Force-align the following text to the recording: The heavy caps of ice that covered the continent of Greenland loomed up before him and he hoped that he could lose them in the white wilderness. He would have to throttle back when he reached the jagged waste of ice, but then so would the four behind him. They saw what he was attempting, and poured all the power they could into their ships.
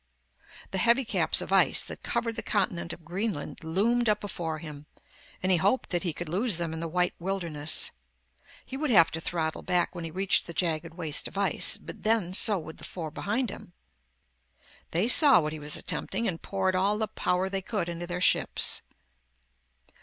The 0.71 0.79
heavy 0.79 1.05
caps 1.05 1.41
of 1.43 1.51
ice 1.53 1.83
that 1.83 2.01
covered 2.01 2.35
the 2.35 2.41
continent 2.41 2.91
of 2.91 3.05
Greenland 3.05 3.63
loomed 3.63 4.09
up 4.09 4.19
before 4.19 4.57
him 4.57 4.87
and 5.43 5.51
he 5.51 5.59
hoped 5.59 5.91
that 5.91 6.01
he 6.01 6.11
could 6.11 6.27
lose 6.27 6.57
them 6.57 6.73
in 6.73 6.79
the 6.79 6.87
white 6.87 7.13
wilderness. 7.19 7.91
He 8.65 8.75
would 8.75 8.89
have 8.89 9.11
to 9.11 9.21
throttle 9.21 9.61
back 9.61 9.93
when 9.93 10.03
he 10.03 10.09
reached 10.09 10.47
the 10.47 10.55
jagged 10.55 10.95
waste 10.95 11.27
of 11.27 11.37
ice, 11.37 11.77
but 11.77 12.01
then 12.01 12.33
so 12.33 12.57
would 12.57 12.77
the 12.77 12.83
four 12.83 13.11
behind 13.11 13.51
him. 13.51 13.73
They 14.89 15.07
saw 15.07 15.39
what 15.39 15.53
he 15.53 15.59
was 15.59 15.77
attempting, 15.77 16.27
and 16.27 16.41
poured 16.41 16.75
all 16.75 16.97
the 16.97 17.07
power 17.07 17.47
they 17.47 17.61
could 17.61 17.87
into 17.87 18.07
their 18.07 18.19
ships. 18.21 18.81